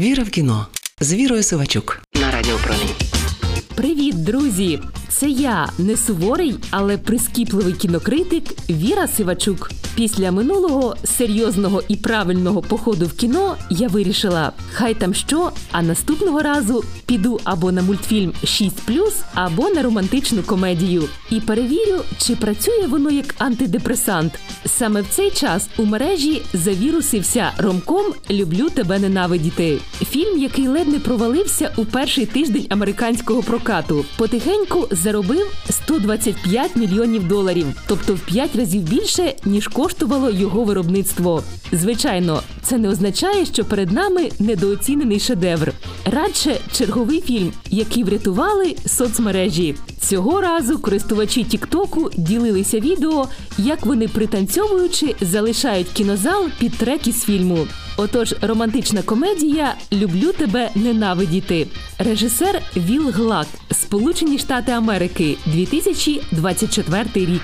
[0.00, 0.66] Віра в кіно
[1.00, 2.94] з Вірою Сивачук на Радіо Промінь.
[3.74, 4.80] Привіт, друзі!
[5.08, 9.70] Це я, не суворий, але прискіпливий кінокритик Віра Сивачук.
[9.94, 16.42] Після минулого серйозного і правильного походу в кіно я вирішила, хай там що, а наступного
[16.42, 18.76] разу піду або на мультфільм 6
[19.34, 21.04] або на романтичну комедію.
[21.30, 24.38] І перевірю, чи працює воно як антидепресант.
[24.66, 29.78] Саме в цей час у мережі завірусився ромком Люблю тебе ненавидіти.
[30.10, 37.66] Фільм, який ледь не провалився у перший тиждень американського прокату, потихеньку заробив 125 мільйонів доларів,
[37.86, 41.42] тобто в 5 разів більше ніж коштувало його виробництво.
[41.72, 45.72] Звичайно, це не означає, що перед нами недооцінений шедевр.
[46.04, 49.74] Радше черговий фільм, який врятували соцмережі.
[50.00, 57.66] Цього разу користувачі Тіктоку ділилися відео, як вони пританцьовуючи залишають кінозал під трек із фільму.
[57.96, 61.66] Отож, романтична комедія Люблю тебе ненавидіти.
[61.98, 67.42] Режисер Віл Глак, Сполучені Штати Америки, 2024 рік.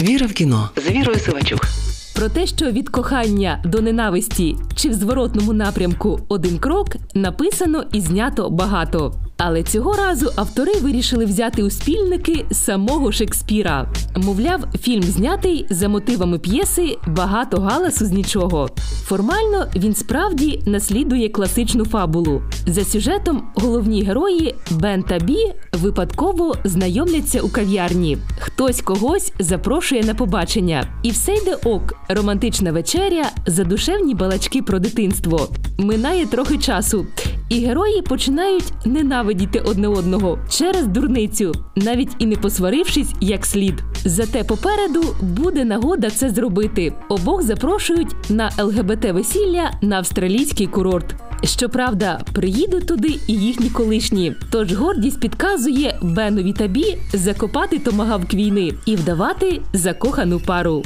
[0.00, 1.66] Віра в кіно з Вірою Сивачук.
[2.14, 8.00] Про те, що від кохання до ненависті чи в зворотному напрямку один крок написано і
[8.00, 9.14] знято багато.
[9.44, 13.92] Але цього разу автори вирішили взяти у спільники самого Шекспіра.
[14.16, 18.68] Мовляв, фільм знятий за мотивами п'єси багато галасу з нічого.
[19.04, 22.42] Формально він справді наслідує класичну фабулу.
[22.66, 28.18] За сюжетом головні герої Бен та Бі випадково знайомляться у кав'ярні.
[28.40, 31.94] Хтось когось запрошує на побачення, і все йде ок.
[32.08, 35.48] Романтична вечеря, задушевні балачки про дитинство.
[35.78, 37.06] Минає трохи часу,
[37.52, 43.74] і герої починають ненавидіти одне одного через дурницю, навіть і не посварившись як слід.
[44.04, 46.92] Зате попереду буде нагода це зробити.
[47.08, 51.14] Обох запрошують на ЛГБТ весілля на австралійський курорт.
[51.44, 54.34] Щоправда, приїдуть туди і їхні колишні.
[54.50, 60.82] Тож гордість підказує Бенові та Бі закопати томагавк війни і вдавати закохану пару.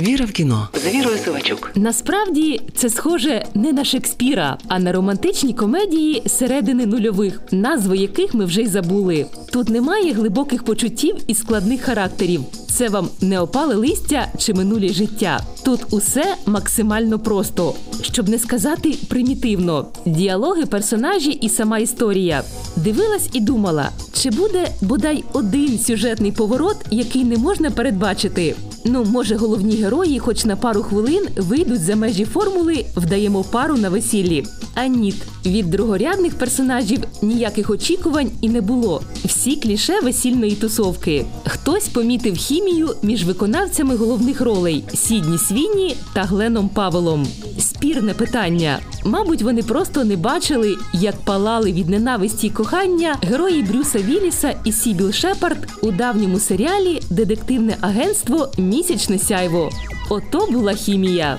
[0.00, 1.70] Віра в кіно з Вірою Сивачук.
[1.74, 8.44] Насправді це схоже не на Шекспіра, а на романтичні комедії середини нульових, назви яких ми
[8.44, 9.26] вже й забули.
[9.52, 12.40] Тут немає глибоких почуттів і складних характерів.
[12.70, 15.40] Це вам не опале листя чи минулі життя.
[15.64, 19.86] Тут усе максимально просто, щоб не сказати примітивно.
[20.06, 22.42] Діалоги, персонажі і сама історія.
[22.76, 28.54] Дивилась і думала, чи буде бодай один сюжетний поворот, який не можна передбачити.
[28.86, 33.88] Ну, може, головні герої, хоч на пару хвилин, вийдуть за межі формули, вдаємо пару на
[33.88, 34.44] весіллі.
[34.74, 35.14] А ніт
[35.46, 39.02] від другорядних персонажів ніяких очікувань і не було.
[39.24, 41.26] Всі кліше весільної тусовки.
[41.46, 47.26] Хтось помітив хімію між виконавцями головних ролей Сідні Свіні та Гленом Павелом.
[47.58, 48.78] Спірне питання.
[49.04, 54.72] Мабуть, вони просто не бачили, як палали від ненависті й кохання герої Брюса Вілліса і
[54.72, 59.70] Сібіл Шепард у давньому серіалі Детективне агентство Місячне сяйво.
[60.10, 61.36] Ото була хімія.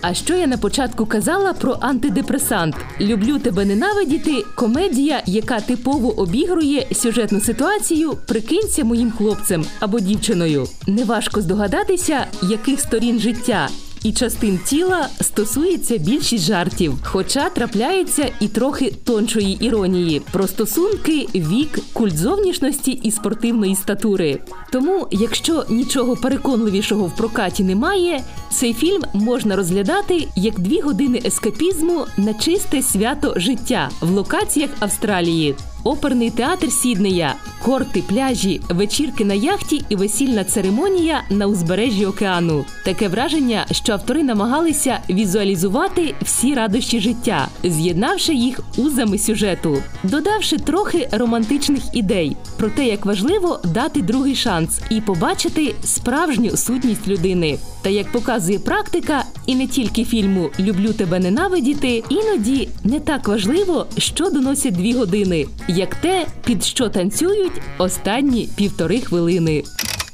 [0.00, 2.76] А що я на початку казала про антидепресант?
[3.00, 4.44] Люблю тебе ненавидіти.
[4.54, 10.66] Комедія, яка типово обігрує сюжетну ситуацію, прикинься моїм хлопцем або дівчиною.
[10.86, 13.68] Неважко здогадатися, яких сторін життя.
[14.06, 21.78] І частин тіла стосується більшість жартів, хоча трапляється і трохи тоншої іронії про стосунки, вік,
[21.92, 24.38] культ зовнішності і спортивної статури.
[24.72, 32.06] Тому, якщо нічого переконливішого в прокаті немає, цей фільм можна розглядати як дві години ескапізму
[32.16, 35.54] на чисте свято життя в локаціях Австралії.
[35.86, 42.64] Оперний театр Сіднея, корти, пляжі, вечірки на яхті і весільна церемонія на узбережжі океану.
[42.84, 51.08] Таке враження, що автори намагалися візуалізувати всі радощі життя, з'єднавши їх узами сюжету, додавши трохи
[51.12, 57.58] романтичних ідей про те, як важливо дати другий шанс і побачити справжню сутність людини.
[57.82, 63.86] Та як показує практика, і не тільки фільму Люблю тебе ненавидіти, іноді не так важливо,
[63.98, 69.62] що доносять дві години, як те, під що танцюють останні півтори хвилини.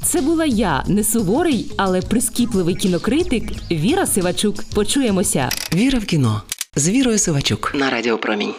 [0.02, 4.64] Це була я, не суворий, але прискіпливий кінокритик Віра Сивачук.
[4.74, 5.48] Почуємося.
[5.74, 6.42] Віра в кіно
[6.76, 8.54] з Вірою Сивачук на Радіо Промінь.